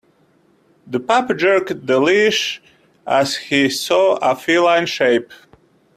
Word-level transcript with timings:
The 0.87 0.99
pup 0.99 1.29
jerked 1.37 1.85
the 1.85 1.99
leash 1.99 2.59
as 3.05 3.35
he 3.37 3.69
saw 3.69 4.15
a 4.15 4.35
feline 4.35 4.87
shape. 4.87 5.31